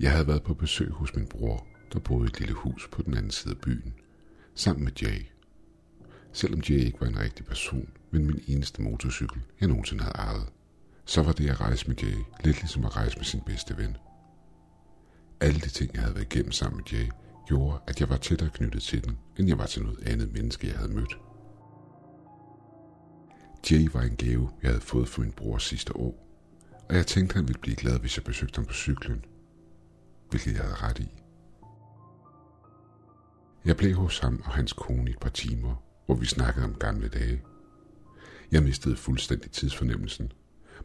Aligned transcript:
Jeg 0.00 0.12
havde 0.12 0.26
været 0.26 0.42
på 0.42 0.54
besøg 0.54 0.90
hos 0.90 1.16
min 1.16 1.26
bror, 1.26 1.66
der 1.92 1.98
boede 1.98 2.24
i 2.24 2.26
et 2.26 2.40
lille 2.40 2.54
hus 2.54 2.88
på 2.92 3.02
den 3.02 3.16
anden 3.16 3.30
side 3.30 3.54
af 3.54 3.60
byen, 3.60 3.94
sammen 4.54 4.84
med 4.84 4.92
Jay. 5.02 5.26
Selvom 6.32 6.60
Jay 6.60 6.78
ikke 6.78 7.00
var 7.00 7.06
en 7.06 7.18
rigtig 7.18 7.46
person, 7.46 7.88
men 8.10 8.26
min 8.26 8.40
eneste 8.46 8.82
motorcykel, 8.82 9.42
jeg 9.60 9.68
nogensinde 9.68 10.02
havde 10.02 10.16
ejet, 10.18 10.46
så 11.04 11.22
var 11.22 11.32
det 11.32 11.50
at 11.50 11.60
rejse 11.60 11.88
med 11.88 11.96
Jay 11.96 12.16
lidt 12.44 12.60
ligesom 12.60 12.84
at 12.84 12.96
rejse 12.96 13.16
med 13.16 13.24
sin 13.24 13.40
bedste 13.40 13.78
ven. 13.78 13.96
Alle 15.40 15.60
de 15.60 15.68
ting, 15.68 15.94
jeg 15.94 16.02
havde 16.02 16.14
været 16.14 16.34
igennem 16.34 16.52
sammen 16.52 16.76
med 16.76 16.98
Jay, 16.98 17.08
gjorde, 17.46 17.78
at 17.86 18.00
jeg 18.00 18.08
var 18.08 18.16
tættere 18.16 18.50
knyttet 18.50 18.82
til 18.82 19.04
den, 19.04 19.18
end 19.38 19.48
jeg 19.48 19.58
var 19.58 19.66
til 19.66 19.82
noget 19.82 20.08
andet 20.08 20.32
menneske, 20.32 20.66
jeg 20.66 20.76
havde 20.76 20.92
mødt. 20.92 21.18
Jay 23.70 23.88
var 23.92 24.02
en 24.02 24.16
gave, 24.16 24.50
jeg 24.62 24.70
havde 24.70 24.80
fået 24.80 25.08
fra 25.08 25.22
min 25.22 25.32
bror 25.32 25.58
sidste 25.58 25.96
år, 25.96 26.28
og 26.88 26.96
jeg 26.96 27.06
tænkte, 27.06 27.34
han 27.34 27.48
ville 27.48 27.60
blive 27.60 27.76
glad, 27.76 27.98
hvis 27.98 28.16
jeg 28.16 28.24
besøgte 28.24 28.56
ham 28.56 28.64
på 28.64 28.72
cyklen, 28.72 29.24
hvilket 30.32 30.54
jeg 30.54 30.62
havde 30.62 30.74
ret 30.74 30.98
i. 30.98 31.08
Jeg 33.64 33.76
blev 33.76 33.94
hos 33.94 34.18
ham 34.18 34.42
og 34.44 34.50
hans 34.50 34.72
kone 34.72 35.10
i 35.10 35.12
et 35.12 35.18
par 35.18 35.30
timer, 35.30 35.74
hvor 36.06 36.14
vi 36.14 36.26
snakkede 36.26 36.64
om 36.64 36.74
gamle 36.74 37.08
dage. 37.08 37.42
Jeg 38.52 38.62
mistede 38.62 38.96
fuldstændig 38.96 39.50
tidsfornemmelsen, 39.50 40.32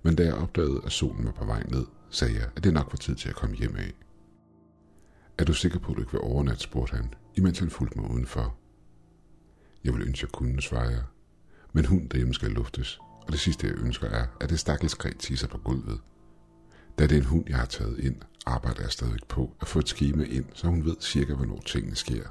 men 0.03 0.15
da 0.15 0.23
jeg 0.23 0.33
opdagede, 0.33 0.81
at 0.85 0.91
solen 0.91 1.25
var 1.25 1.31
på 1.31 1.45
vej 1.45 1.63
ned, 1.63 1.85
sagde 2.09 2.33
jeg, 2.33 2.49
at 2.55 2.63
det 2.63 2.73
nok 2.73 2.87
var 2.91 2.97
tid 2.97 3.15
til 3.15 3.29
at 3.29 3.35
komme 3.35 3.55
hjem 3.55 3.75
af. 3.75 3.93
Er 5.37 5.43
du 5.45 5.53
sikker 5.53 5.79
på, 5.79 5.91
at 5.91 5.95
du 5.95 6.01
ikke 6.01 6.11
vil 6.11 6.21
overnatte, 6.21 6.63
spurgte 6.63 6.95
han, 6.95 7.13
imens 7.35 7.59
han 7.59 7.69
fulgte 7.69 7.99
mig 7.99 8.11
udenfor. 8.11 8.57
Jeg 9.83 9.93
vil 9.93 10.01
ønske, 10.01 10.19
at 10.19 10.21
jeg 10.21 10.31
kunne, 10.31 10.61
svarede 10.61 10.91
jeg. 10.91 11.03
Men 11.73 11.85
hun 11.85 12.07
derhjemme 12.07 12.33
skal 12.33 12.51
luftes, 12.51 12.99
og 13.01 13.31
det 13.31 13.39
sidste, 13.39 13.67
jeg 13.67 13.75
ønsker, 13.75 14.07
er, 14.07 14.27
at 14.41 14.49
det 14.49 14.59
stakkels 14.59 14.95
græt 14.95 15.15
tisser 15.19 15.47
på 15.47 15.57
gulvet. 15.57 15.99
Da 16.99 17.07
den 17.07 17.23
hund, 17.23 17.43
jeg 17.49 17.57
har 17.57 17.65
taget 17.65 17.99
ind, 17.99 18.15
arbejder 18.45 18.81
jeg 18.81 18.91
stadig 18.91 19.19
på 19.29 19.55
at 19.61 19.67
få 19.67 19.79
et 19.79 19.89
schema 19.89 20.23
ind, 20.23 20.45
så 20.53 20.67
hun 20.67 20.85
ved 20.85 20.95
cirka, 21.01 21.33
hvornår 21.33 21.61
tingene 21.65 21.95
sker. 21.95 22.23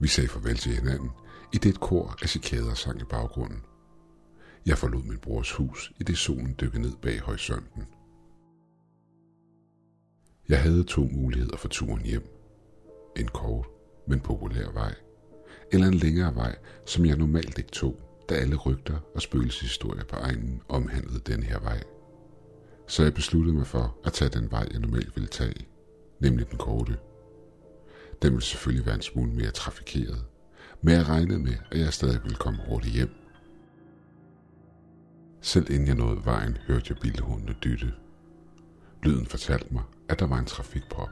Vi 0.00 0.08
sagde 0.08 0.28
farvel 0.28 0.56
til 0.56 0.72
hinanden, 0.72 1.10
i 1.52 1.56
det 1.56 1.68
et 1.68 1.80
kor 1.80 2.16
af 2.22 2.28
cikader 2.28 2.74
sang 2.74 3.00
i 3.00 3.04
baggrunden. 3.04 3.62
Jeg 4.66 4.78
forlod 4.78 5.02
min 5.02 5.18
brors 5.18 5.52
hus, 5.52 5.92
i 6.00 6.02
det 6.02 6.18
solen 6.18 6.54
dykkede 6.60 6.82
ned 6.82 6.92
bag 7.02 7.20
horisonten. 7.20 7.86
Jeg 10.48 10.62
havde 10.62 10.84
to 10.84 11.08
muligheder 11.12 11.56
for 11.56 11.68
turen 11.68 12.02
hjem. 12.02 12.28
En 13.16 13.28
kort, 13.28 13.66
men 14.08 14.20
populær 14.20 14.70
vej. 14.70 14.94
Eller 15.72 15.86
en 15.86 15.94
længere 15.94 16.34
vej, 16.34 16.58
som 16.86 17.06
jeg 17.06 17.16
normalt 17.16 17.58
ikke 17.58 17.70
tog, 17.70 18.00
da 18.28 18.34
alle 18.34 18.56
rygter 18.56 18.98
og 19.14 19.22
spøgelseshistorier 19.22 20.04
på 20.04 20.16
egnen 20.16 20.62
omhandlede 20.68 21.20
den 21.20 21.42
her 21.42 21.60
vej. 21.60 21.82
Så 22.88 23.02
jeg 23.02 23.14
besluttede 23.14 23.56
mig 23.56 23.66
for 23.66 23.96
at 24.04 24.12
tage 24.12 24.28
den 24.28 24.50
vej, 24.50 24.68
jeg 24.70 24.80
normalt 24.80 25.16
ville 25.16 25.28
tage, 25.28 25.66
nemlig 26.20 26.50
den 26.50 26.58
korte. 26.58 26.98
Den 28.22 28.32
ville 28.32 28.44
selvfølgelig 28.44 28.86
være 28.86 28.94
en 28.94 29.02
smule 29.02 29.32
mere 29.32 29.50
trafikeret, 29.50 30.24
men 30.82 30.94
jeg 30.94 31.08
regnede 31.08 31.38
med, 31.38 31.54
at 31.70 31.78
jeg 31.78 31.92
stadig 31.92 32.20
ville 32.22 32.36
komme 32.36 32.60
hurtigt 32.68 32.94
hjem. 32.94 33.10
Selv 35.40 35.70
inden 35.70 35.88
jeg 35.88 35.94
nåede 35.94 36.24
vejen, 36.24 36.58
hørte 36.66 36.86
jeg 36.88 36.98
bilhundene 37.02 37.56
dytte. 37.64 37.92
Lyden 39.02 39.26
fortalte 39.26 39.74
mig, 39.74 39.82
at 40.08 40.18
der 40.18 40.26
var 40.26 40.38
en 40.38 40.46
trafikprop. 40.46 41.08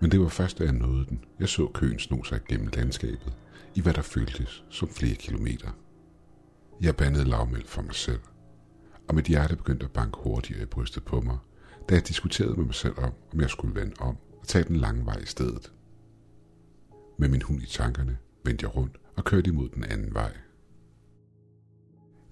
Men 0.00 0.10
det 0.10 0.20
var 0.20 0.28
først, 0.28 0.58
da 0.58 0.64
jeg 0.64 0.72
nåede 0.72 1.06
den, 1.06 1.24
jeg 1.40 1.48
så 1.48 1.66
køen 1.66 1.98
sno 1.98 2.22
sig 2.22 2.40
gennem 2.48 2.70
landskabet, 2.76 3.32
i 3.74 3.80
hvad 3.80 3.94
der 3.94 4.02
føltes 4.02 4.64
som 4.70 4.88
flere 4.88 5.14
kilometer. 5.14 5.70
Jeg 6.80 6.96
bandede 6.96 7.24
lavmæld 7.24 7.66
for 7.66 7.82
mig 7.82 7.94
selv, 7.94 8.20
og 9.08 9.14
mit 9.14 9.26
hjerte 9.26 9.56
begyndte 9.56 9.84
at 9.84 9.92
banke 9.92 10.18
hurtigere 10.22 10.62
i 10.62 10.66
brystet 10.66 11.04
på 11.04 11.20
mig, 11.20 11.38
da 11.88 11.94
jeg 11.94 12.08
diskuterede 12.08 12.56
med 12.56 12.64
mig 12.64 12.74
selv 12.74 12.98
om, 12.98 13.12
om 13.32 13.40
jeg 13.40 13.50
skulle 13.50 13.74
vende 13.74 13.94
om 13.98 14.16
og 14.40 14.46
tage 14.48 14.64
den 14.64 14.76
lange 14.76 15.06
vej 15.06 15.16
i 15.16 15.26
stedet. 15.26 15.72
Med 17.18 17.28
min 17.28 17.42
hund 17.42 17.62
i 17.62 17.66
tankerne 17.66 18.18
vendte 18.44 18.64
jeg 18.64 18.76
rundt 18.76 18.96
og 19.16 19.24
kørte 19.24 19.50
imod 19.50 19.68
den 19.68 19.84
anden 19.84 20.14
vej. 20.14 20.36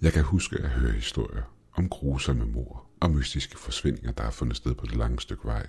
Jeg 0.03 0.13
kan 0.13 0.23
huske 0.23 0.59
at 0.59 0.71
høre 0.71 0.93
historier 0.93 1.43
om 1.75 1.89
grusomme 1.89 2.47
mor 2.47 2.87
og 3.01 3.11
mystiske 3.11 3.59
forsvindinger, 3.59 4.13
der 4.13 4.23
har 4.23 4.31
fundet 4.31 4.57
sted 4.57 4.75
på 4.75 4.87
det 4.87 4.97
lange 4.97 5.21
stykke 5.21 5.45
vej. 5.45 5.67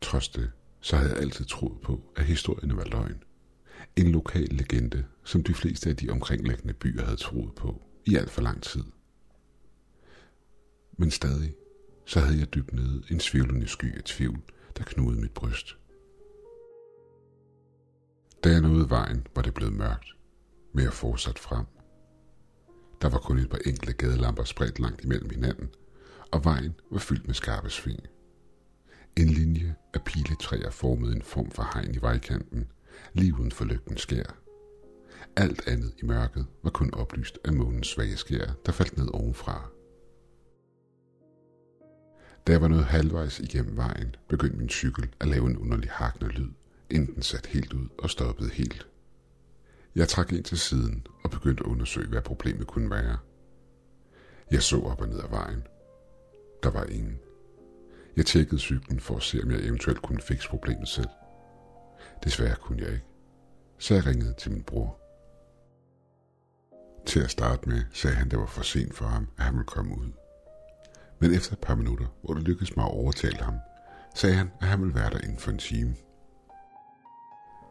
Trods 0.00 0.28
det, 0.28 0.50
så 0.80 0.96
havde 0.96 1.10
jeg 1.10 1.20
altid 1.20 1.44
troet 1.44 1.80
på, 1.80 2.00
at 2.16 2.24
historierne 2.24 2.76
var 2.76 2.84
løgn. 2.84 3.22
En 3.96 4.12
lokal 4.12 4.48
legende, 4.50 5.04
som 5.24 5.42
de 5.42 5.54
fleste 5.54 5.90
af 5.90 5.96
de 5.96 6.10
omkringliggende 6.10 6.74
byer 6.74 7.04
havde 7.04 7.16
troet 7.16 7.54
på 7.54 7.82
i 8.06 8.16
alt 8.16 8.30
for 8.30 8.42
lang 8.42 8.62
tid. 8.62 8.84
Men 11.00 11.10
stadig, 11.10 11.54
så 12.04 12.20
havde 12.20 12.38
jeg 12.38 12.54
dybt 12.54 12.72
nede 12.72 13.02
en 13.10 13.20
svivlende 13.20 13.68
sky 13.68 13.96
af 13.96 14.04
tvivl, 14.04 14.42
der 14.76 14.84
knudede 14.84 15.20
mit 15.20 15.32
bryst. 15.32 15.78
Da 18.44 18.48
jeg 18.48 18.60
nåede 18.60 18.90
vejen, 18.90 19.26
var 19.34 19.42
det 19.42 19.54
blevet 19.54 19.72
mørkt, 19.74 20.16
men 20.72 20.84
jeg 20.84 20.92
fortsatte 20.92 21.40
frem. 21.40 21.66
Der 23.02 23.08
var 23.08 23.18
kun 23.18 23.38
et 23.38 23.50
par 23.50 23.58
enkelte 23.66 23.92
gadelamper 23.92 24.44
spredt 24.44 24.78
langt 24.78 25.04
imellem 25.04 25.30
hinanden, 25.30 25.68
og 26.32 26.44
vejen 26.44 26.74
var 26.90 26.98
fyldt 26.98 27.26
med 27.26 27.34
skarpe 27.34 27.70
sving. 27.70 28.00
En 29.16 29.28
linje 29.28 29.74
af 29.94 30.04
piletræer 30.04 30.70
formede 30.70 31.16
en 31.16 31.22
form 31.22 31.50
for 31.50 31.70
hegn 31.74 31.94
i 31.94 31.98
vejkanten, 32.02 32.72
lige 33.12 33.34
uden 33.34 33.52
for 33.52 33.64
lygten 33.64 33.96
skær. 33.96 34.38
Alt 35.36 35.68
andet 35.68 35.94
i 36.02 36.06
mørket 36.06 36.46
var 36.62 36.70
kun 36.70 36.94
oplyst 36.94 37.38
af 37.44 37.52
månens 37.52 37.88
svage 37.88 38.16
skær, 38.16 38.52
der 38.66 38.72
faldt 38.72 38.96
ned 38.96 39.08
ovenfra. 39.14 39.77
Da 42.48 42.52
jeg 42.52 42.60
var 42.60 42.68
nået 42.68 42.84
halvvejs 42.84 43.40
igennem 43.40 43.76
vejen, 43.76 44.16
begyndte 44.28 44.58
min 44.58 44.68
cykel 44.68 45.08
at 45.20 45.28
lave 45.28 45.46
en 45.46 45.58
underlig 45.58 45.90
hakende 45.90 46.32
lyd, 46.32 46.50
inden 46.90 47.14
den 47.14 47.22
satte 47.22 47.48
helt 47.48 47.72
ud 47.72 47.88
og 47.98 48.10
stoppede 48.10 48.50
helt. 48.50 48.86
Jeg 49.94 50.08
trak 50.08 50.32
ind 50.32 50.44
til 50.44 50.58
siden 50.58 51.06
og 51.24 51.30
begyndte 51.30 51.64
at 51.64 51.70
undersøge, 51.70 52.08
hvad 52.08 52.22
problemet 52.22 52.66
kunne 52.66 52.90
være. 52.90 53.18
Jeg 54.50 54.62
så 54.62 54.80
op 54.80 55.00
og 55.00 55.08
ned 55.08 55.18
ad 55.18 55.28
vejen. 55.30 55.62
Der 56.62 56.70
var 56.70 56.84
ingen. 56.84 57.18
Jeg 58.16 58.26
tjekkede 58.26 58.60
cyklen 58.60 59.00
for 59.00 59.16
at 59.16 59.22
se, 59.22 59.40
om 59.42 59.50
jeg 59.50 59.60
eventuelt 59.60 60.02
kunne 60.02 60.20
fikse 60.20 60.48
problemet 60.48 60.88
selv. 60.88 61.10
Desværre 62.24 62.56
kunne 62.56 62.82
jeg 62.82 62.92
ikke, 62.92 63.06
så 63.78 63.94
jeg 63.94 64.06
ringede 64.06 64.34
til 64.38 64.52
min 64.52 64.62
bror. 64.62 65.00
Til 67.06 67.20
at 67.20 67.30
starte 67.30 67.68
med 67.68 67.82
sagde 67.92 68.16
han, 68.16 68.30
det 68.30 68.38
var 68.38 68.46
for 68.46 68.62
sent 68.62 68.94
for 68.94 69.04
ham, 69.04 69.28
at 69.38 69.44
han 69.44 69.54
ville 69.54 69.66
komme 69.66 69.98
ud. 69.98 70.12
Men 71.20 71.34
efter 71.34 71.52
et 71.52 71.58
par 71.58 71.74
minutter, 71.74 72.06
hvor 72.22 72.34
det 72.34 72.42
lykkedes 72.42 72.76
mig 72.76 72.84
at 72.84 72.92
overtale 72.92 73.36
ham, 73.36 73.54
sagde 74.14 74.36
han, 74.36 74.50
at 74.60 74.66
han 74.66 74.80
ville 74.80 74.94
være 74.94 75.10
der 75.10 75.18
inden 75.18 75.38
for 75.38 75.50
en 75.50 75.58
time. 75.58 75.94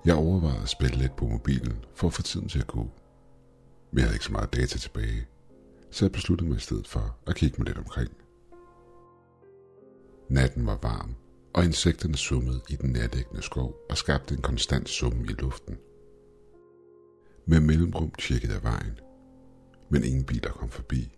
Jeg 0.05 0.15
overvejede 0.15 0.61
at 0.61 0.69
spille 0.69 0.97
lidt 0.97 1.15
på 1.15 1.27
mobilen 1.27 1.85
for 1.95 2.07
at 2.07 2.13
få 2.13 2.21
tiden 2.21 2.49
til 2.49 2.59
at 2.59 2.67
gå. 2.67 2.89
Men 3.91 3.99
jeg 3.99 4.03
havde 4.03 4.15
ikke 4.15 4.25
så 4.25 4.31
meget 4.31 4.53
data 4.53 4.77
tilbage, 4.77 5.27
så 5.91 6.05
jeg 6.05 6.11
besluttede 6.11 6.49
mig 6.49 6.57
i 6.57 6.59
stedet 6.59 6.87
for 6.87 7.17
at 7.27 7.35
kigge 7.35 7.55
mig 7.57 7.67
lidt 7.67 7.77
omkring. 7.77 8.11
Natten 10.29 10.65
var 10.65 10.79
varm, 10.81 11.15
og 11.53 11.65
insekterne 11.65 12.17
summede 12.17 12.61
i 12.69 12.75
den 12.75 12.89
nærliggende 12.89 13.41
skov 13.41 13.75
og 13.89 13.97
skabte 13.97 14.35
en 14.35 14.41
konstant 14.41 14.89
summen 14.89 15.25
i 15.25 15.33
luften. 15.33 15.77
Med 17.45 17.59
mellemrum 17.59 18.11
tjekkede 18.11 18.53
jeg 18.53 18.63
vejen, 18.63 18.99
men 19.89 20.03
ingen 20.03 20.23
biler 20.23 20.51
kom 20.51 20.69
forbi. 20.69 21.16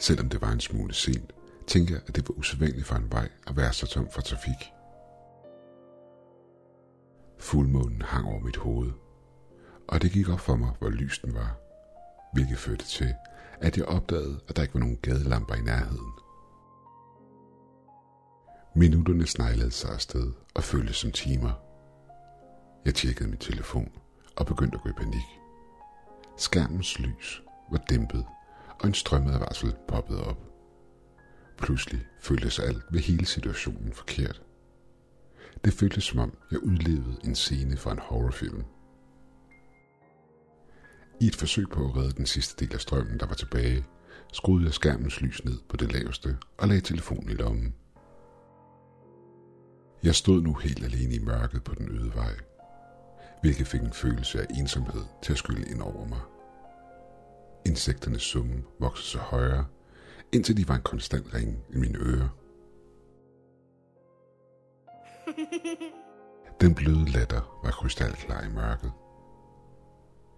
Selvom 0.00 0.28
det 0.28 0.40
var 0.40 0.52
en 0.52 0.60
smule 0.60 0.94
sent, 0.94 1.32
tænkte 1.66 1.94
jeg, 1.94 2.02
at 2.06 2.16
det 2.16 2.28
var 2.28 2.34
usædvanligt 2.34 2.86
for 2.86 2.94
en 2.94 3.12
vej 3.12 3.28
at 3.46 3.56
være 3.56 3.72
så 3.72 3.86
tom 3.86 4.08
for 4.10 4.20
trafik. 4.20 4.72
Fuldmånen 7.38 8.02
hang 8.02 8.26
over 8.26 8.40
mit 8.40 8.56
hoved, 8.56 8.92
og 9.88 10.02
det 10.02 10.12
gik 10.12 10.28
op 10.28 10.40
for 10.40 10.56
mig, 10.56 10.72
hvor 10.78 10.88
lys 10.88 11.18
den 11.18 11.34
var, 11.34 11.56
hvilket 12.32 12.58
førte 12.58 12.86
til, 12.86 13.14
at 13.60 13.76
jeg 13.76 13.84
opdagede, 13.84 14.40
at 14.48 14.56
der 14.56 14.62
ikke 14.62 14.74
var 14.74 14.80
nogen 14.80 14.98
gadelamper 15.02 15.54
i 15.54 15.60
nærheden. 15.60 16.12
Minutterne 18.74 19.26
sneglede 19.26 19.70
sig 19.70 19.90
afsted 19.90 20.32
og 20.54 20.64
føltes 20.64 20.96
som 20.96 21.12
timer. 21.12 21.52
Jeg 22.84 22.94
tjekkede 22.94 23.28
min 23.28 23.38
telefon 23.38 23.92
og 24.36 24.46
begyndte 24.46 24.76
at 24.76 24.82
gå 24.82 24.88
i 24.88 24.92
panik. 24.92 25.26
Skærmens 26.36 26.98
lys 26.98 27.42
var 27.70 27.78
dæmpet, 27.90 28.26
og 28.80 28.86
en 28.86 28.94
strømadvarsel 28.94 29.74
poppede 29.88 30.24
op. 30.24 30.50
Pludselig 31.58 32.06
føltes 32.20 32.58
alt 32.58 32.84
ved 32.90 33.00
hele 33.00 33.26
situationen 33.26 33.92
forkert. 33.92 34.42
Det 35.64 35.72
føltes 35.72 36.04
som 36.04 36.18
om, 36.18 36.36
jeg 36.50 36.58
udlevede 36.58 37.16
en 37.24 37.34
scene 37.34 37.76
fra 37.76 37.92
en 37.92 37.98
horrorfilm. 37.98 38.64
I 41.20 41.26
et 41.26 41.36
forsøg 41.36 41.68
på 41.68 41.84
at 41.84 41.96
redde 41.96 42.12
den 42.12 42.26
sidste 42.26 42.64
del 42.64 42.74
af 42.74 42.80
strømmen, 42.80 43.20
der 43.20 43.26
var 43.26 43.34
tilbage, 43.34 43.86
skruede 44.32 44.64
jeg 44.64 44.74
skærmens 44.74 45.20
lys 45.20 45.44
ned 45.44 45.58
på 45.68 45.76
det 45.76 45.92
laveste 45.92 46.38
og 46.58 46.68
lagde 46.68 46.80
telefonen 46.80 47.30
i 47.30 47.34
lommen. 47.34 47.74
Jeg 50.02 50.14
stod 50.14 50.42
nu 50.42 50.54
helt 50.54 50.84
alene 50.84 51.14
i 51.14 51.18
mørket 51.18 51.64
på 51.64 51.74
den 51.74 51.88
øde 51.88 52.14
vej, 52.14 52.34
hvilket 53.40 53.66
fik 53.66 53.80
en 53.80 53.92
følelse 53.92 54.40
af 54.40 54.46
ensomhed 54.50 55.02
til 55.22 55.32
at 55.32 55.38
skylle 55.38 55.66
ind 55.70 55.82
over 55.82 56.06
mig. 56.06 56.20
Insekternes 57.70 58.22
summe 58.22 58.62
voksede 58.78 59.08
sig 59.08 59.20
højere, 59.20 59.66
indtil 60.32 60.56
de 60.56 60.68
var 60.68 60.74
en 60.74 60.82
konstant 60.82 61.34
ring 61.34 61.64
i 61.68 61.76
mine 61.76 61.98
ører. 61.98 62.28
Den 66.60 66.74
bløde 66.74 67.04
latter 67.04 67.60
var 67.64 67.70
krystalklar 67.70 68.42
i 68.42 68.48
mørket. 68.48 68.92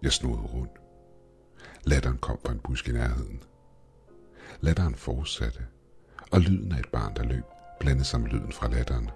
Jeg 0.03 0.11
snodede 0.11 0.47
rundt. 0.47 0.71
Latteren 1.83 2.17
kom 2.17 2.39
fra 2.45 2.53
en 2.53 2.59
busk 2.59 2.87
i 2.87 2.91
nærheden. 2.91 3.43
Latteren 4.61 4.95
fortsatte, 4.95 5.65
og 6.31 6.39
lyden 6.41 6.71
af 6.71 6.79
et 6.79 6.91
barn, 6.91 7.15
der 7.15 7.23
løb, 7.23 7.43
blandede 7.79 8.05
sig 8.05 8.21
med 8.21 8.29
lyden 8.29 8.51
fra 8.51 8.67
latteren. 8.67 9.09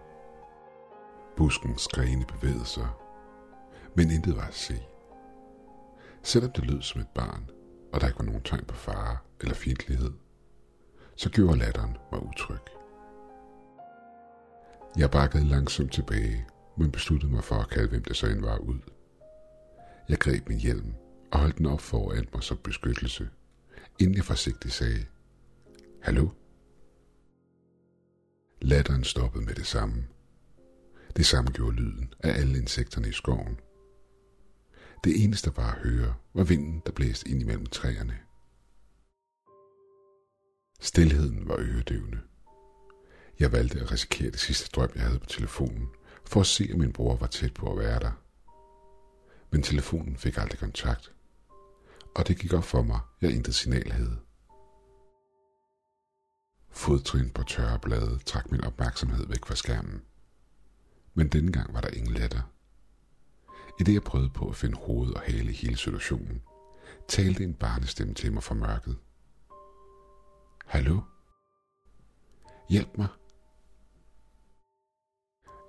Buskens 1.36 1.88
grene 1.88 2.25
bevægede 2.25 2.66
sig, 2.66 2.88
men 3.96 4.12
intet 4.12 4.36
var 4.36 4.48
at 4.48 4.56
se. 4.56 4.80
Selvom 6.24 6.52
det 6.52 6.66
lød 6.66 6.81
som 6.81 7.02
et 7.02 7.08
barn, 7.16 7.50
og 7.94 8.01
der 8.01 8.07
ikke 8.07 8.19
var 8.19 8.25
nogen 8.25 8.42
tegn 8.42 8.66
på 8.66 8.75
fare 8.75 9.18
eller 9.42 9.56
fjendtlighed, 9.56 10.12
så 11.16 11.30
gjorde 11.30 11.60
latteren 11.60 11.98
mig 12.12 12.24
utryg. 12.24 12.60
Jeg 14.98 15.12
bakkede 15.12 15.45
langsomt 15.45 15.94
tilbage, 15.94 16.48
men 16.78 16.92
besluttede 16.92 17.31
mig 17.31 17.44
for 17.44 17.56
at 17.56 17.69
kalde 17.69 17.89
hvem 17.89 18.04
det 18.04 18.16
så 18.16 18.28
end 18.28 18.42
var 18.42 18.57
ud. 18.57 18.80
Jeg 20.10 20.18
greb 20.19 20.50
min 20.50 20.60
hjelm 20.60 20.94
og 21.31 21.39
holdt 21.39 21.57
den 21.57 21.66
op 21.66 21.81
foran 21.81 22.28
mig 22.34 22.44
som 22.44 22.57
beskyttelse, 22.57 23.30
inden 24.00 24.16
jeg 24.16 24.25
forsigtigt 24.25 24.74
sagde, 24.74 25.06
Hallo? 26.01 26.30
Latteren 28.62 29.04
stoppede 29.04 29.45
med 29.45 29.56
det 29.56 29.66
samme. 29.66 30.07
Det 31.18 31.25
samme 31.25 31.51
gjorde 31.51 31.75
lyden 31.75 32.13
af 32.19 32.40
alle 32.40 32.57
insekterne 32.57 33.07
i 33.07 33.12
skoven. 33.12 33.60
Det 35.04 35.24
eneste 35.24 35.58
var 35.58 35.72
at 35.72 35.78
høre, 35.78 36.16
var 36.34 36.44
vinden, 36.44 36.82
der 36.86 36.92
blæste 36.92 37.30
ind 37.30 37.42
imellem 37.42 37.66
træerne. 37.66 38.20
Stilheden 40.80 41.48
var 41.48 41.56
øredøvende. 41.60 42.20
Jeg 43.40 43.52
valgte 43.52 43.80
at 43.80 43.92
risikere 43.92 44.32
det 44.32 44.40
sidste 44.40 44.70
drøm, 44.76 44.92
jeg 44.96 45.04
havde 45.04 45.20
på 45.20 45.26
telefonen, 45.26 45.90
for 46.26 46.40
at 46.40 46.46
se, 46.46 46.70
om 46.74 46.80
min 46.80 46.94
bror 46.94 47.16
var 47.16 47.28
tæt 47.28 47.54
på 47.54 47.72
at 47.72 47.78
være 47.78 48.00
der. 48.00 48.12
Men 49.52 49.64
telefonen 49.64 50.18
fik 50.18 50.38
aldrig 50.38 50.60
kontakt, 50.60 51.14
og 52.16 52.28
det 52.28 52.40
gik 52.40 52.54
op 52.54 52.64
for 52.64 52.82
mig, 52.82 53.00
jeg 53.22 53.32
intet 53.32 53.56
signal 53.56 53.92
havde. 53.92 54.20
Fodtrin 56.70 57.30
på 57.30 57.44
tørre 57.44 57.80
blade 57.80 58.20
trak 58.26 58.52
min 58.52 58.64
opmærksomhed 58.64 59.28
væk 59.28 59.46
fra 59.46 59.56
skærmen. 59.56 60.02
Men 61.14 61.28
denne 61.28 61.52
gang 61.52 61.74
var 61.74 61.82
der 61.82 61.90
ingen 61.90 62.14
letter. 62.14 62.42
I 63.80 63.84
det 63.84 63.94
jeg 63.94 64.04
prøvede 64.04 64.30
på 64.30 64.50
at 64.50 64.56
finde 64.56 64.78
hoved 64.78 65.14
og 65.14 65.22
hale 65.22 65.52
i 65.52 65.56
hele 65.56 65.78
situationen, 65.78 66.42
talte 67.08 67.44
en 67.44 67.54
barnestemme 67.54 68.14
til 68.14 68.34
mig 68.34 68.44
fra 68.44 68.56
mørket. 68.56 68.98
Hallo? 70.66 71.02
Hjælp 72.70 72.98
mig. 72.98 73.08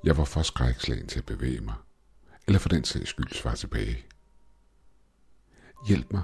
Jeg 0.05 0.17
var 0.17 0.25
for 0.25 0.43
skrækslagen 0.43 1.07
til 1.07 1.19
at 1.19 1.27
bevæge 1.27 1.61
mig, 1.61 1.75
eller 2.47 2.59
for 2.59 2.69
den 2.69 2.85
sags 2.85 3.11
skyld 3.11 3.33
svare 3.33 3.57
tilbage. 3.57 4.07
Hjælp 5.87 6.13
mig, 6.13 6.23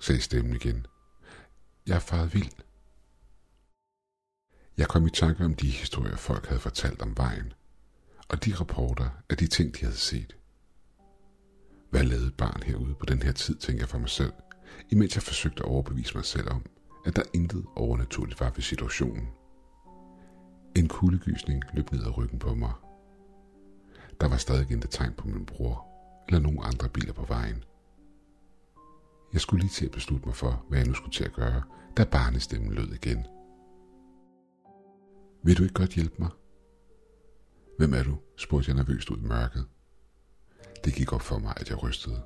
sagde 0.00 0.20
stemmen 0.20 0.54
igen. 0.54 0.86
Jeg 1.86 1.94
er 1.96 2.00
faret 2.00 2.34
vild. 2.34 2.52
Jeg 4.76 4.88
kom 4.88 5.06
i 5.06 5.10
tanke 5.10 5.44
om 5.44 5.54
de 5.54 5.70
historier, 5.70 6.16
folk 6.16 6.46
havde 6.46 6.60
fortalt 6.60 7.02
om 7.02 7.16
vejen, 7.16 7.52
og 8.28 8.44
de 8.44 8.54
rapporter 8.54 9.10
af 9.30 9.36
de 9.36 9.46
ting, 9.46 9.74
de 9.74 9.80
havde 9.80 9.96
set. 9.96 10.36
Hvad 11.92 12.04
lavede 12.04 12.26
et 12.26 12.36
barn 12.36 12.62
herude 12.62 12.94
på 12.94 13.06
den 13.06 13.22
her 13.22 13.32
tid, 13.32 13.54
tænkte 13.54 13.80
jeg 13.80 13.88
for 13.88 13.98
mig 13.98 14.08
selv, 14.08 14.32
imens 14.90 15.14
jeg 15.14 15.22
forsøgte 15.22 15.62
at 15.62 15.68
overbevise 15.68 16.14
mig 16.14 16.24
selv 16.24 16.50
om, 16.50 16.66
at 17.06 17.16
der 17.16 17.22
intet 17.34 17.64
overnaturligt 17.76 18.40
var 18.40 18.50
ved 18.54 18.62
situationen. 18.62 19.28
En 20.76 20.88
kuldegysning 20.88 21.62
løb 21.74 21.92
ned 21.92 22.04
ad 22.04 22.18
ryggen 22.18 22.38
på 22.38 22.54
mig. 22.54 22.72
Der 24.20 24.28
var 24.28 24.36
stadig 24.36 24.70
intet 24.70 24.90
tegn 24.90 25.12
på 25.12 25.28
min 25.28 25.46
bror 25.46 25.86
eller 26.28 26.40
nogen 26.40 26.60
andre 26.62 26.88
biler 26.88 27.12
på 27.12 27.24
vejen. 27.24 27.64
Jeg 29.32 29.40
skulle 29.40 29.60
lige 29.60 29.70
til 29.70 29.86
at 29.86 29.92
beslutte 29.92 30.26
mig 30.26 30.36
for, 30.36 30.64
hvad 30.68 30.78
jeg 30.78 30.86
nu 30.86 30.94
skulle 30.94 31.12
til 31.12 31.24
at 31.24 31.32
gøre, 31.32 31.62
da 31.96 32.04
barnestemmen 32.04 32.72
lød 32.72 32.92
igen. 32.92 33.26
Vil 35.44 35.58
du 35.58 35.62
ikke 35.62 35.74
godt 35.74 35.94
hjælpe 35.94 36.16
mig? 36.18 36.30
Hvem 37.78 37.94
er 37.94 38.02
du? 38.02 38.18
spurgte 38.36 38.68
jeg 38.68 38.76
nervøst 38.76 39.10
ud 39.10 39.18
i 39.18 39.26
mørket. 39.26 39.66
Det 40.84 40.94
gik 40.94 41.12
op 41.12 41.22
for 41.22 41.38
mig, 41.38 41.54
at 41.56 41.70
jeg 41.70 41.82
rystede. 41.82 42.22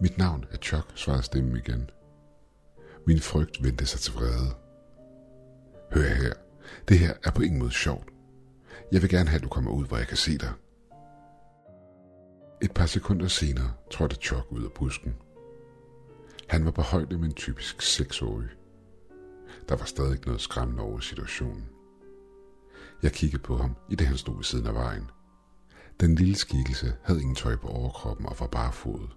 Mit 0.00 0.18
navn 0.18 0.44
er 0.50 0.56
Chuck, 0.56 0.92
svarede 0.94 1.22
stemmen 1.22 1.56
igen. 1.56 1.90
Min 3.06 3.20
frygt 3.20 3.62
vendte 3.62 3.86
sig 3.86 4.00
til 4.00 4.14
vrede. 4.14 4.54
Hør 5.92 6.14
her, 6.14 6.32
det 6.88 6.98
her 6.98 7.14
er 7.24 7.30
på 7.30 7.42
ingen 7.42 7.58
måde 7.58 7.70
sjovt. 7.70 8.08
Jeg 8.92 9.02
vil 9.02 9.10
gerne 9.10 9.28
have, 9.28 9.36
at 9.36 9.44
du 9.44 9.48
kommer 9.48 9.70
ud, 9.70 9.86
hvor 9.86 9.96
jeg 9.96 10.06
kan 10.06 10.16
se 10.16 10.38
dig. 10.38 10.52
Et 12.62 12.72
par 12.72 12.86
sekunder 12.86 13.28
senere 13.28 13.72
trådte 13.90 14.16
Chuck 14.16 14.46
ud 14.50 14.64
af 14.64 14.72
busken. 14.72 15.16
Han 16.48 16.64
var 16.64 16.70
på 16.70 16.82
højde 16.82 17.18
med 17.18 17.28
en 17.28 17.34
typisk 17.34 17.82
seksårig. 17.82 18.48
Der 19.68 19.76
var 19.76 19.84
stadig 19.84 20.26
noget 20.26 20.40
skræmmende 20.40 20.82
over 20.82 21.00
situationen. 21.00 21.68
Jeg 23.02 23.12
kiggede 23.12 23.42
på 23.42 23.56
ham, 23.56 23.76
i 23.90 23.94
det 23.94 24.06
han 24.06 24.16
stod 24.16 24.36
ved 24.36 24.44
siden 24.44 24.66
af 24.66 24.74
vejen. 24.74 25.10
Den 26.00 26.14
lille 26.14 26.36
skikkelse 26.36 26.96
havde 27.04 27.20
ingen 27.20 27.34
tøj 27.34 27.56
på 27.56 27.68
overkroppen 27.68 28.26
og 28.26 28.36
var 28.40 28.46
bare 28.46 28.72
fod. 28.72 29.08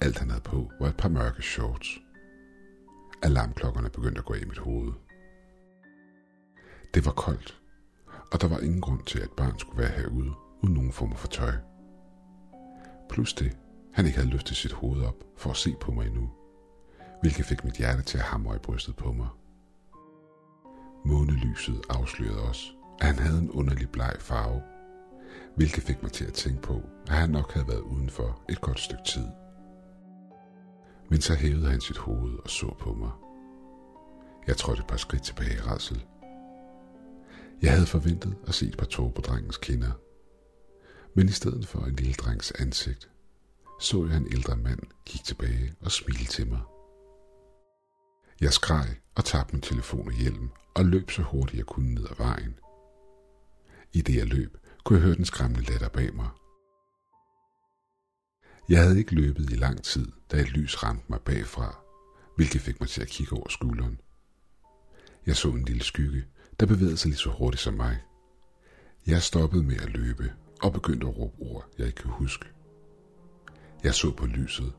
Alt 0.00 0.18
han 0.18 0.30
havde 0.30 0.42
på 0.42 0.70
var 0.80 0.88
et 0.88 0.96
par 0.96 1.08
mørke 1.08 1.42
shorts. 1.42 1.88
Alarmklokkerne 3.22 3.90
begyndte 3.90 4.18
at 4.18 4.24
gå 4.24 4.34
i 4.34 4.44
mit 4.44 4.58
hoved. 4.58 4.92
Det 6.94 7.06
var 7.06 7.12
koldt, 7.12 7.60
og 8.32 8.40
der 8.40 8.48
var 8.48 8.58
ingen 8.58 8.80
grund 8.80 9.02
til, 9.02 9.20
at 9.20 9.30
barn 9.36 9.58
skulle 9.58 9.82
være 9.82 9.92
herude 9.92 10.30
uden 10.62 10.74
nogen 10.74 10.92
form 10.92 11.16
for 11.16 11.28
tøj. 11.28 11.52
Plus 13.08 13.34
det, 13.34 13.56
han 13.92 14.06
ikke 14.06 14.18
havde 14.18 14.30
løftet 14.30 14.56
sit 14.56 14.72
hoved 14.72 15.02
op 15.02 15.24
for 15.36 15.50
at 15.50 15.56
se 15.56 15.74
på 15.80 15.92
mig 15.92 16.06
endnu, 16.06 16.30
hvilket 17.20 17.46
fik 17.46 17.64
mit 17.64 17.76
hjerte 17.76 18.02
til 18.02 18.18
at 18.18 18.24
hamre 18.24 18.56
i 18.56 18.58
brystet 18.58 18.96
på 18.96 19.12
mig. 19.12 19.28
Månelyset 21.04 21.82
afslørede 21.90 22.42
os, 22.42 22.74
at 23.00 23.06
han 23.06 23.18
havde 23.18 23.38
en 23.38 23.50
underlig 23.50 23.90
bleg 23.90 24.16
farve, 24.18 24.62
hvilket 25.56 25.82
fik 25.82 26.02
mig 26.02 26.12
til 26.12 26.24
at 26.24 26.32
tænke 26.32 26.62
på, 26.62 26.82
at 27.06 27.14
han 27.14 27.30
nok 27.30 27.52
havde 27.52 27.68
været 27.68 27.80
udenfor 27.80 28.42
et 28.48 28.60
godt 28.60 28.80
stykke 28.80 29.04
tid. 29.04 29.26
Men 31.10 31.20
så 31.20 31.34
hævede 31.34 31.70
han 31.70 31.80
sit 31.80 31.98
hoved 31.98 32.38
og 32.44 32.50
så 32.50 32.74
på 32.78 32.94
mig. 32.94 33.10
Jeg 34.46 34.56
trådte 34.56 34.80
et 34.80 34.86
par 34.86 34.96
skridt 34.96 35.22
tilbage 35.22 35.54
i 35.54 35.60
rassel. 35.60 36.04
Jeg 37.62 37.72
havde 37.72 37.86
forventet 37.86 38.36
at 38.46 38.54
se 38.54 38.66
et 38.66 38.76
par 38.76 38.86
tårer 38.86 39.10
på 39.10 39.20
drengens 39.20 39.56
kinder. 39.56 39.92
Men 41.14 41.28
i 41.28 41.32
stedet 41.32 41.66
for 41.68 41.78
en 41.78 41.96
lille 41.96 42.14
drengs 42.14 42.50
ansigt, 42.50 43.10
så 43.80 44.06
jeg 44.06 44.16
en 44.16 44.32
ældre 44.32 44.56
mand 44.56 44.80
kigge 45.06 45.24
tilbage 45.24 45.72
og 45.80 45.92
smile 45.92 46.24
til 46.24 46.48
mig. 46.48 46.60
Jeg 48.40 48.52
skreg 48.52 48.86
og 49.14 49.24
tabte 49.24 49.54
min 49.54 49.62
telefon 49.62 50.06
og 50.06 50.12
hjelm 50.12 50.50
og 50.74 50.84
løb 50.84 51.10
så 51.10 51.22
hurtigt 51.22 51.58
jeg 51.58 51.66
kunne 51.66 51.94
ned 51.94 52.04
ad 52.10 52.16
vejen. 52.18 52.54
I 53.92 54.02
det 54.02 54.16
jeg 54.16 54.26
løb, 54.26 54.56
kunne 54.84 54.98
jeg 54.98 55.04
høre 55.04 55.16
den 55.16 55.24
skræmmende 55.24 55.70
latter 55.70 55.88
bag 55.88 56.14
mig. 56.14 56.28
Jeg 58.68 58.82
havde 58.82 58.98
ikke 58.98 59.14
løbet 59.14 59.50
i 59.50 59.54
lang 59.54 59.82
tid, 59.82 60.12
da 60.30 60.36
et 60.36 60.50
lys 60.50 60.82
ramte 60.82 61.04
mig 61.08 61.20
bagfra, 61.20 61.76
hvilket 62.36 62.60
fik 62.60 62.80
mig 62.80 62.88
til 62.88 63.02
at 63.02 63.08
kigge 63.08 63.36
over 63.36 63.48
skulderen. 63.48 64.00
Jeg 65.26 65.36
så 65.36 65.48
en 65.48 65.64
lille 65.64 65.82
skygge, 65.82 66.24
der 66.60 66.66
bevægede 66.66 66.96
sig 66.96 67.08
lige 67.08 67.18
så 67.18 67.30
hurtigt 67.30 67.62
som 67.62 67.74
mig. 67.74 68.02
Jeg 69.06 69.22
stoppede 69.22 69.62
med 69.62 69.76
at 69.76 69.90
løbe 69.90 70.32
og 70.62 70.72
begyndte 70.72 71.06
at 71.06 71.16
råbe 71.18 71.34
ord, 71.40 71.68
jeg 71.78 71.86
ikke 71.86 72.02
kunne 72.02 72.14
huske. 72.14 72.46
Jeg 73.84 73.94
så 73.94 74.12
på 74.12 74.26
lyset, 74.26 74.72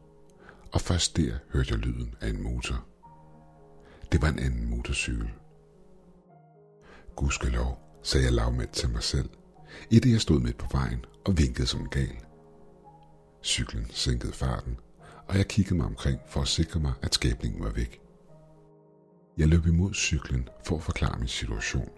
og 0.71 0.81
først 0.81 1.17
der 1.17 1.37
hørte 1.49 1.71
jeg 1.71 1.79
lyden 1.79 2.15
af 2.21 2.29
en 2.29 2.43
motor. 2.43 2.85
Det 4.11 4.21
var 4.21 4.27
en 4.27 4.39
anden 4.39 4.69
motorcykel. 4.69 5.31
Gudskelov, 7.15 7.99
sagde 8.03 8.25
jeg 8.25 8.33
lavmæt 8.33 8.69
til 8.69 8.89
mig 8.89 9.03
selv, 9.03 9.29
i 9.89 9.99
det 9.99 10.11
jeg 10.11 10.21
stod 10.21 10.39
midt 10.39 10.57
på 10.57 10.67
vejen 10.71 11.05
og 11.25 11.37
vinkede 11.37 11.67
som 11.67 11.81
en 11.81 11.89
gal. 11.89 12.17
Cyklen 13.43 13.87
sænkede 13.89 14.33
farten, 14.33 14.77
og 15.27 15.37
jeg 15.37 15.47
kiggede 15.47 15.75
mig 15.75 15.85
omkring 15.85 16.19
for 16.27 16.41
at 16.41 16.47
sikre 16.47 16.79
mig, 16.79 16.93
at 17.01 17.13
skabningen 17.13 17.63
var 17.63 17.69
væk. 17.69 18.01
Jeg 19.37 19.47
løb 19.47 19.65
imod 19.65 19.93
cyklen 19.93 20.49
for 20.65 20.75
at 20.75 20.83
forklare 20.83 21.19
min 21.19 21.27
situation. 21.27 21.89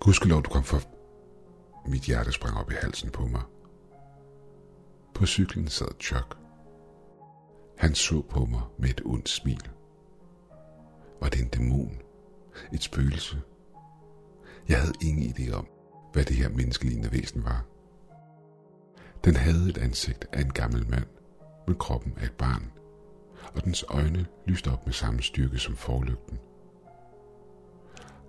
Gudskelov, 0.00 0.42
du 0.42 0.50
kom 0.50 0.64
for... 0.64 0.80
Mit 1.86 2.02
hjerte 2.02 2.32
sprang 2.32 2.56
op 2.56 2.70
i 2.70 2.74
halsen 2.74 3.10
på 3.10 3.26
mig. 3.26 3.42
På 5.14 5.26
cyklen 5.26 5.68
sad 5.68 6.00
Chuck. 6.00 6.36
Han 7.78 7.94
så 7.94 8.22
på 8.22 8.44
mig 8.44 8.62
med 8.78 8.88
et 8.88 9.00
ondt 9.04 9.28
smil. 9.28 9.70
Var 11.20 11.28
det 11.28 11.40
en 11.40 11.48
dæmon? 11.48 11.98
Et 12.72 12.82
spøgelse? 12.82 13.42
Jeg 14.68 14.80
havde 14.80 14.94
ingen 15.02 15.34
idé 15.34 15.52
om, 15.52 15.66
hvad 16.14 16.24
det 16.24 16.36
her 16.36 16.48
menneskelignende 16.48 17.12
væsen 17.12 17.44
var. 17.44 17.64
Den 19.24 19.36
havde 19.36 19.68
et 19.68 19.78
ansigt 19.78 20.26
af 20.32 20.40
en 20.40 20.52
gammel 20.52 20.90
mand, 20.90 21.06
men 21.66 21.76
kroppen 21.76 22.14
af 22.20 22.24
et 22.24 22.32
barn, 22.32 22.72
og 23.54 23.64
dens 23.64 23.84
øjne 23.88 24.26
lyste 24.46 24.70
op 24.70 24.86
med 24.86 24.92
samme 24.92 25.22
styrke 25.22 25.58
som 25.58 25.76
forlygten. 25.76 26.38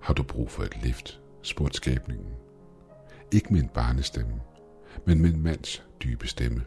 Har 0.01 0.13
du 0.13 0.23
brug 0.23 0.51
for 0.51 0.63
et 0.63 0.83
lift? 0.83 1.21
spurgte 1.41 1.77
skabningen. 1.77 2.33
Ikke 3.31 3.53
med 3.53 3.61
en 3.61 3.69
barnestemme, 3.69 4.41
men 5.05 5.21
med 5.21 5.33
en 5.33 5.43
mands 5.43 5.83
dybe 6.03 6.27
stemme. 6.27 6.63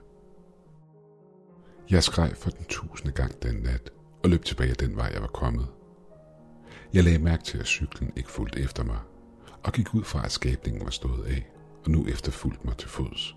Jeg 1.90 2.02
skreg 2.02 2.36
for 2.36 2.50
den 2.50 2.64
tusinde 2.64 3.12
gang 3.12 3.42
den 3.42 3.54
nat 3.54 3.90
og 4.22 4.30
løb 4.30 4.44
tilbage 4.44 4.74
den 4.74 4.96
vej, 4.96 5.10
jeg 5.14 5.22
var 5.22 5.28
kommet. 5.28 5.66
Jeg 6.92 7.04
lagde 7.04 7.18
mærke 7.18 7.44
til, 7.44 7.58
at 7.58 7.66
cyklen 7.66 8.12
ikke 8.16 8.30
fulgte 8.30 8.60
efter 8.60 8.84
mig, 8.84 8.98
og 9.64 9.72
gik 9.72 9.94
ud 9.94 10.04
fra, 10.04 10.24
at 10.24 10.32
skabningen 10.32 10.84
var 10.84 10.90
stået 10.90 11.24
af, 11.24 11.50
og 11.84 11.90
nu 11.90 12.06
efterfulgte 12.06 12.66
mig 12.66 12.76
til 12.76 12.88
fods. 12.88 13.36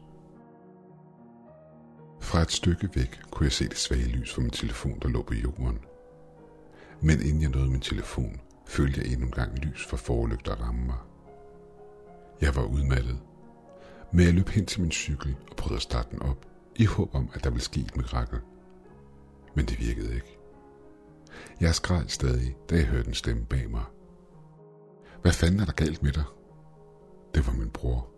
Fra 2.21 2.41
et 2.41 2.51
stykke 2.51 2.89
væk 2.95 3.19
kunne 3.31 3.45
jeg 3.45 3.51
se 3.51 3.69
det 3.69 3.77
svage 3.77 4.07
lys 4.07 4.33
fra 4.33 4.41
min 4.41 4.51
telefon, 4.51 4.99
der 5.01 5.09
lå 5.09 5.21
på 5.21 5.33
jorden. 5.33 5.79
Men 7.01 7.21
inden 7.21 7.41
jeg 7.41 7.49
nåede 7.49 7.69
min 7.69 7.81
telefon, 7.81 8.41
følte 8.67 9.01
jeg 9.01 9.11
endnu 9.11 9.25
en 9.25 9.31
gang 9.31 9.57
lys 9.57 9.85
fra 9.85 9.97
forlygter 9.97 10.55
ramme 10.55 10.85
mig. 10.85 10.97
Jeg 12.41 12.55
var 12.55 12.63
udmattet, 12.63 13.19
men 14.11 14.25
jeg 14.25 14.33
løb 14.33 14.49
hen 14.49 14.65
til 14.65 14.81
min 14.81 14.91
cykel 14.91 15.35
og 15.49 15.55
prøvede 15.55 15.75
at 15.75 15.81
starte 15.81 16.09
den 16.11 16.21
op, 16.21 16.45
i 16.75 16.85
håb 16.85 17.15
om, 17.15 17.29
at 17.33 17.43
der 17.43 17.49
ville 17.49 17.63
ske 17.63 17.79
et 17.79 17.97
mirakel. 17.97 18.39
Men 19.55 19.65
det 19.65 19.79
virkede 19.79 20.15
ikke. 20.15 20.37
Jeg 21.59 21.75
skreg 21.75 22.03
stadig, 22.07 22.55
da 22.69 22.75
jeg 22.75 22.85
hørte 22.85 23.07
en 23.07 23.13
stemme 23.13 23.45
bag 23.45 23.69
mig. 23.69 23.83
Hvad 25.21 25.33
fanden 25.33 25.59
er 25.59 25.65
der 25.65 25.71
galt 25.71 26.03
med 26.03 26.11
dig? 26.11 26.23
Det 27.35 27.47
var 27.47 27.53
min 27.53 27.69
bror. 27.69 28.09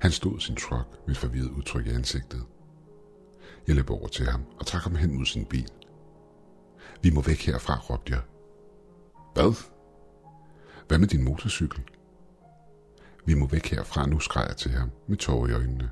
Han 0.00 0.10
stod 0.10 0.40
sin 0.40 0.56
truck 0.56 0.88
med 1.06 1.14
et 1.14 1.16
forvirret 1.16 1.50
udtryk 1.50 1.86
i 1.86 1.90
ansigtet. 1.90 2.44
Jeg 3.66 3.76
løb 3.76 3.90
over 3.90 4.08
til 4.08 4.26
ham 4.26 4.44
og 4.58 4.66
trak 4.66 4.82
ham 4.82 4.94
hen 4.94 5.16
mod 5.16 5.26
sin 5.26 5.46
bil. 5.46 5.68
Vi 7.02 7.10
må 7.10 7.22
væk 7.22 7.46
herfra, 7.46 7.78
råbte 7.90 8.12
jeg. 8.12 8.22
Hvad? 9.34 9.54
Hvad 10.88 10.98
med 10.98 11.08
din 11.08 11.24
motorcykel? 11.24 11.84
Vi 13.24 13.34
må 13.34 13.46
væk 13.46 13.66
herfra 13.66 14.06
nu, 14.06 14.20
skreg 14.20 14.46
jeg 14.48 14.56
til 14.56 14.70
ham 14.70 14.90
med 15.08 15.16
tårer 15.16 15.48
i 15.48 15.52
øjnene. 15.52 15.90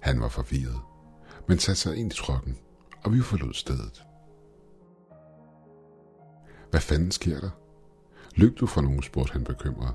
Han 0.00 0.20
var 0.20 0.28
forvirret, 0.28 0.80
men 1.48 1.58
satte 1.58 1.80
sig 1.80 1.96
ind 1.96 2.12
i 2.12 2.16
trokken, 2.16 2.58
og 3.04 3.12
vi 3.12 3.20
forlod 3.20 3.54
stedet. 3.54 4.04
Hvad 6.70 6.80
fanden 6.80 7.10
sker 7.10 7.40
der? 7.40 7.50
Løb 8.34 8.60
du 8.60 8.66
fra 8.66 8.80
nogen, 8.80 9.02
spurgte 9.02 9.32
han 9.32 9.44
bekymret. 9.44 9.94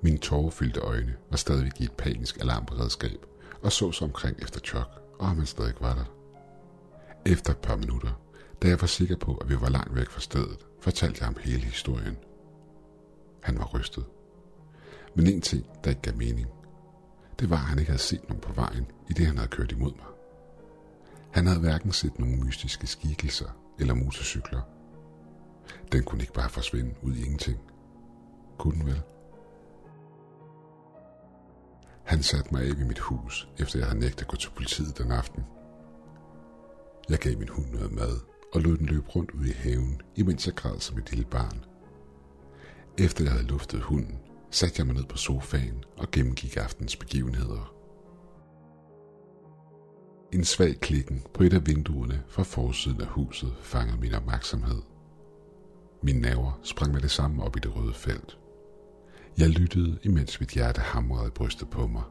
Mine 0.00 0.18
tårerfyldte 0.18 0.80
øjne 0.80 1.16
var 1.30 1.36
stadig 1.36 1.72
i 1.80 1.84
et 1.84 1.92
panisk 1.92 2.40
alarmberedskab, 2.40 3.26
og 3.62 3.72
så 3.72 3.92
sig 3.92 4.04
omkring 4.04 4.42
efter 4.42 4.60
Chuck, 4.60 4.88
og 5.18 5.28
om 5.28 5.36
han 5.36 5.46
stadig 5.46 5.74
var 5.80 5.94
der. 5.94 6.04
Efter 7.26 7.50
et 7.50 7.58
par 7.58 7.76
minutter, 7.76 8.20
da 8.62 8.68
jeg 8.68 8.80
var 8.80 8.86
sikker 8.86 9.16
på, 9.16 9.34
at 9.34 9.48
vi 9.48 9.60
var 9.60 9.68
langt 9.68 9.94
væk 9.94 10.10
fra 10.10 10.20
stedet, 10.20 10.66
fortalte 10.80 11.18
jeg 11.20 11.26
ham 11.26 11.36
hele 11.40 11.64
historien. 11.64 12.16
Han 13.42 13.58
var 13.58 13.64
rystet. 13.74 14.04
Men 15.14 15.26
en 15.26 15.40
ting, 15.40 15.66
der 15.84 15.90
ikke 15.90 16.02
gav 16.02 16.16
mening, 16.16 16.48
det 17.40 17.50
var, 17.50 17.56
at 17.56 17.62
han 17.62 17.78
ikke 17.78 17.90
havde 17.90 18.02
set 18.02 18.28
nogen 18.28 18.40
på 18.40 18.52
vejen, 18.52 18.86
i 19.10 19.12
det 19.12 19.26
han 19.26 19.36
havde 19.36 19.48
kørt 19.48 19.72
imod 19.72 19.92
mig. 19.92 20.06
Han 21.30 21.46
havde 21.46 21.60
hverken 21.60 21.92
set 21.92 22.18
nogen 22.18 22.44
mystiske 22.44 22.86
skikkelser 22.86 23.48
eller 23.78 23.94
motorcykler. 23.94 24.60
Den 25.92 26.02
kunne 26.02 26.20
ikke 26.20 26.32
bare 26.32 26.50
forsvinde 26.50 26.94
ud 27.02 27.14
i 27.14 27.24
ingenting. 27.24 27.58
Kunne 28.58 28.74
den 28.74 28.86
vel? 28.86 29.02
Han 32.04 32.22
satte 32.22 32.52
mig 32.52 32.62
af 32.62 32.80
i 32.80 32.84
mit 32.84 32.98
hus, 32.98 33.48
efter 33.58 33.78
jeg 33.78 33.88
havde 33.88 34.00
nægtet 34.00 34.20
at 34.20 34.28
gå 34.28 34.36
til 34.36 34.50
politiet 34.50 34.98
den 34.98 35.12
aften. 35.12 35.44
Jeg 37.08 37.18
gav 37.18 37.38
min 37.38 37.48
hund 37.48 37.66
noget 37.70 37.92
mad 37.92 38.20
og 38.54 38.60
lod 38.60 38.76
den 38.76 38.86
løbe 38.86 39.08
rundt 39.08 39.30
ud 39.30 39.44
i 39.44 39.52
haven, 39.52 40.00
imens 40.16 40.46
jeg 40.46 40.54
græd 40.54 40.80
som 40.80 40.98
et 40.98 41.10
lille 41.10 41.24
barn. 41.30 41.64
Efter 42.98 43.24
jeg 43.24 43.32
havde 43.32 43.46
luftet 43.46 43.80
hunden, 43.80 44.18
satte 44.50 44.74
jeg 44.78 44.86
mig 44.86 44.96
ned 44.96 45.04
på 45.04 45.16
sofaen 45.16 45.84
og 45.98 46.10
gennemgik 46.10 46.56
aftens 46.56 46.96
begivenheder. 46.96 47.72
En 50.32 50.44
svag 50.44 50.80
klikken 50.80 51.24
på 51.34 51.42
et 51.42 51.52
af 51.52 51.66
vinduerne 51.66 52.22
fra 52.28 52.42
forsiden 52.42 53.00
af 53.00 53.06
huset 53.06 53.54
fangede 53.62 54.00
min 54.00 54.14
opmærksomhed. 54.14 54.82
Mine 56.06 56.20
nerver 56.20 56.60
sprang 56.62 56.92
med 56.92 57.00
det 57.00 57.10
samme 57.10 57.42
op 57.42 57.56
i 57.56 57.60
det 57.60 57.76
røde 57.76 57.94
felt. 57.94 58.38
Jeg 59.38 59.48
lyttede, 59.48 59.98
imens 60.02 60.40
mit 60.40 60.50
hjerte 60.50 60.80
hamrede 60.80 61.26
i 61.26 61.30
brystet 61.30 61.70
på 61.70 61.86
mig. 61.86 62.02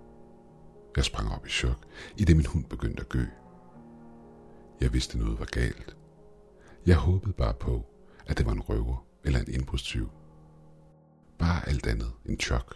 Jeg 0.95 1.03
sprang 1.05 1.31
op 1.31 1.45
i 1.45 1.49
chok, 1.49 1.85
i 2.17 2.25
det 2.25 2.35
min 2.35 2.45
hund 2.45 2.65
begyndte 2.65 3.01
at 3.01 3.09
gø. 3.09 3.25
Jeg 4.81 4.93
vidste 4.93 5.17
noget 5.17 5.39
var 5.39 5.45
galt. 5.45 5.97
Jeg 6.85 6.95
håbede 6.95 7.33
bare 7.33 7.53
på, 7.53 7.85
at 8.25 8.37
det 8.37 8.45
var 8.45 8.51
en 8.51 8.61
røver 8.61 9.05
eller 9.23 9.39
en 9.39 9.53
indbrudstyv. 9.53 10.09
Bare 11.39 11.69
alt 11.69 11.87
andet 11.87 12.11
end 12.25 12.39
chok. 12.39 12.75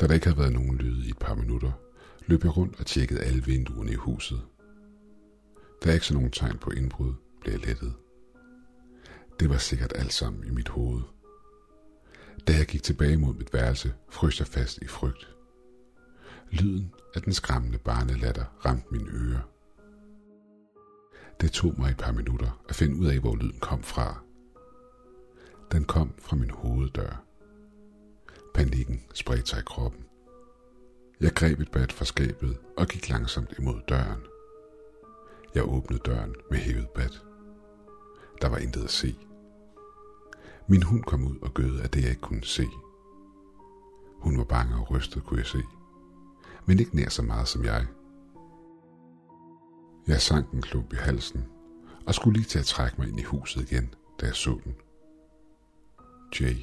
Da 0.00 0.06
der 0.06 0.14
ikke 0.14 0.26
havde 0.26 0.38
været 0.38 0.52
nogen 0.52 0.76
lyd 0.76 1.04
i 1.04 1.08
et 1.08 1.18
par 1.18 1.34
minutter, 1.34 1.72
løb 2.26 2.44
jeg 2.44 2.56
rundt 2.56 2.80
og 2.80 2.86
tjekkede 2.86 3.20
alle 3.20 3.44
vinduerne 3.44 3.92
i 3.92 3.94
huset. 3.94 4.40
Der 5.82 5.90
er 5.90 5.94
ikke 5.94 6.06
så 6.06 6.14
nogen 6.14 6.30
tegn 6.30 6.58
på 6.58 6.70
indbrud, 6.70 7.14
blev 7.40 7.52
jeg 7.52 7.66
lettet. 7.66 7.94
Det 9.40 9.50
var 9.50 9.58
sikkert 9.58 9.92
alt 9.96 10.12
sammen 10.12 10.44
i 10.44 10.50
mit 10.50 10.68
hoved. 10.68 11.02
Da 12.46 12.52
jeg 12.52 12.66
gik 12.66 12.82
tilbage 12.82 13.16
mod 13.16 13.34
mit 13.34 13.54
værelse, 13.54 13.94
frøs 14.08 14.38
jeg 14.38 14.46
fast 14.46 14.78
i 14.82 14.86
frygt. 14.86 15.34
Lyden 16.50 16.94
af 17.14 17.22
den 17.22 17.32
skræmmende 17.32 17.78
barnelatter 17.78 18.44
ramte 18.66 18.86
mine 18.90 19.10
ører. 19.10 19.40
Det 21.40 21.52
tog 21.52 21.74
mig 21.78 21.90
et 21.90 21.96
par 21.96 22.12
minutter 22.12 22.64
at 22.68 22.74
finde 22.74 22.96
ud 22.96 23.06
af, 23.06 23.18
hvor 23.18 23.36
lyden 23.36 23.60
kom 23.60 23.82
fra. 23.82 24.22
Den 25.72 25.84
kom 25.84 26.14
fra 26.18 26.36
min 26.36 26.50
hoveddør. 26.50 27.24
Panikken 28.54 29.02
spredte 29.14 29.46
sig 29.46 29.58
i 29.58 29.66
kroppen. 29.66 30.04
Jeg 31.20 31.32
greb 31.32 31.60
et 31.60 31.70
bat 31.70 31.92
fra 31.92 32.04
skabet 32.04 32.58
og 32.76 32.86
gik 32.86 33.08
langsomt 33.08 33.54
imod 33.58 33.80
døren. 33.88 34.22
Jeg 35.54 35.68
åbnede 35.68 36.02
døren 36.04 36.34
med 36.50 36.58
hævet 36.58 36.88
bat. 36.88 37.22
Der 38.42 38.48
var 38.48 38.58
intet 38.58 38.84
at 38.84 38.90
se. 38.90 39.27
Min 40.70 40.82
hund 40.82 41.02
kom 41.02 41.26
ud 41.26 41.36
og 41.42 41.54
gød 41.54 41.78
af 41.78 41.90
det, 41.90 42.02
jeg 42.02 42.10
ikke 42.10 42.22
kunne 42.22 42.44
se. 42.44 42.66
Hun 44.20 44.38
var 44.38 44.44
bange 44.44 44.76
og 44.76 44.90
rystet, 44.90 45.24
kunne 45.24 45.38
jeg 45.38 45.46
se. 45.46 45.62
Men 46.66 46.78
ikke 46.78 46.96
nær 46.96 47.08
så 47.08 47.22
meget 47.22 47.48
som 47.48 47.64
jeg. 47.64 47.86
Jeg 50.06 50.20
sank 50.20 50.50
en 50.50 50.62
klump 50.62 50.92
i 50.92 50.96
halsen 50.96 51.44
og 52.06 52.14
skulle 52.14 52.38
lige 52.38 52.48
til 52.48 52.58
at 52.58 52.64
trække 52.64 52.96
mig 52.98 53.08
ind 53.08 53.20
i 53.20 53.22
huset 53.22 53.72
igen, 53.72 53.94
da 54.20 54.26
jeg 54.26 54.34
så 54.34 54.60
den. 54.64 54.74
Jay. 56.40 56.56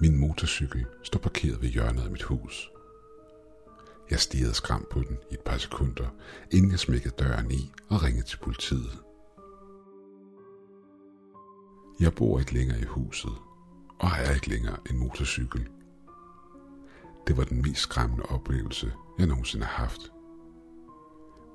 Min 0.00 0.16
motorcykel 0.16 0.86
står 1.02 1.18
parkeret 1.18 1.62
ved 1.62 1.68
hjørnet 1.68 2.02
af 2.02 2.10
mit 2.10 2.22
hus. 2.22 2.70
Jeg 4.10 4.20
stirrede 4.20 4.54
skram 4.54 4.86
på 4.90 5.00
den 5.00 5.18
i 5.30 5.34
et 5.34 5.40
par 5.40 5.58
sekunder, 5.58 6.08
inden 6.50 6.70
jeg 6.70 6.78
smækkede 6.78 7.14
døren 7.18 7.50
i 7.50 7.72
og 7.88 8.02
ringede 8.02 8.26
til 8.26 8.38
politiet. 8.38 9.07
Jeg 12.00 12.14
bor 12.14 12.38
ikke 12.38 12.54
længere 12.54 12.80
i 12.80 12.84
huset, 12.84 13.32
og 13.98 14.10
har 14.10 14.32
ikke 14.32 14.48
længere 14.48 14.76
en 14.90 14.98
motorcykel. 14.98 15.68
Det 17.26 17.36
var 17.36 17.44
den 17.44 17.62
mest 17.62 17.80
skræmmende 17.80 18.24
oplevelse, 18.24 18.92
jeg 19.18 19.26
nogensinde 19.26 19.66
har 19.66 19.82
haft. 19.82 20.12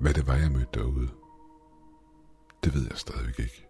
Hvad 0.00 0.14
det 0.14 0.26
var, 0.26 0.34
jeg 0.34 0.52
mødte 0.52 0.68
derude, 0.74 1.08
det 2.64 2.74
ved 2.74 2.82
jeg 2.82 2.98
stadigvæk 2.98 3.38
ikke. 3.38 3.63